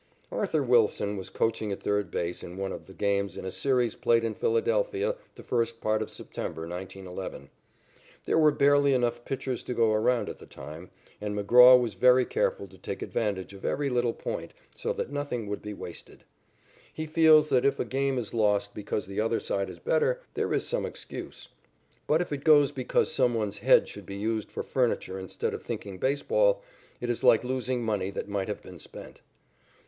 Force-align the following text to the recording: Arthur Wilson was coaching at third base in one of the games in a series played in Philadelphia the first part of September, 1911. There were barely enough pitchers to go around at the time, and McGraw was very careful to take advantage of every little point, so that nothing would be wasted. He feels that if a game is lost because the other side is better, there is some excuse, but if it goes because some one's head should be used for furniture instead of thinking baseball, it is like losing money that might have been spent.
Arthur 0.31 0.63
Wilson 0.63 1.15
was 1.15 1.29
coaching 1.29 1.71
at 1.71 1.83
third 1.83 2.09
base 2.09 2.41
in 2.41 2.57
one 2.57 2.71
of 2.71 2.87
the 2.87 2.93
games 2.95 3.37
in 3.37 3.45
a 3.45 3.51
series 3.51 3.95
played 3.95 4.23
in 4.23 4.33
Philadelphia 4.33 5.15
the 5.35 5.43
first 5.43 5.79
part 5.79 6.01
of 6.01 6.09
September, 6.09 6.67
1911. 6.67 7.51
There 8.25 8.39
were 8.39 8.49
barely 8.49 8.93
enough 8.95 9.23
pitchers 9.25 9.63
to 9.65 9.75
go 9.75 9.93
around 9.93 10.27
at 10.27 10.39
the 10.39 10.47
time, 10.47 10.89
and 11.21 11.37
McGraw 11.37 11.79
was 11.79 11.93
very 11.93 12.25
careful 12.25 12.67
to 12.69 12.79
take 12.79 13.03
advantage 13.03 13.53
of 13.53 13.63
every 13.63 13.91
little 13.91 14.15
point, 14.15 14.55
so 14.75 14.91
that 14.91 15.11
nothing 15.11 15.45
would 15.45 15.61
be 15.61 15.71
wasted. 15.75 16.23
He 16.91 17.05
feels 17.05 17.49
that 17.49 17.63
if 17.63 17.79
a 17.79 17.85
game 17.85 18.17
is 18.17 18.33
lost 18.33 18.73
because 18.73 19.05
the 19.05 19.21
other 19.21 19.39
side 19.39 19.69
is 19.69 19.77
better, 19.77 20.19
there 20.33 20.51
is 20.51 20.65
some 20.67 20.83
excuse, 20.83 21.47
but 22.07 22.21
if 22.23 22.31
it 22.31 22.43
goes 22.43 22.71
because 22.71 23.13
some 23.13 23.35
one's 23.35 23.59
head 23.59 23.87
should 23.87 24.07
be 24.07 24.17
used 24.17 24.51
for 24.51 24.63
furniture 24.63 25.19
instead 25.19 25.53
of 25.53 25.61
thinking 25.61 25.99
baseball, 25.99 26.63
it 26.99 27.11
is 27.11 27.23
like 27.23 27.43
losing 27.43 27.83
money 27.83 28.09
that 28.09 28.27
might 28.27 28.47
have 28.47 28.63
been 28.63 28.79
spent. 28.79 29.21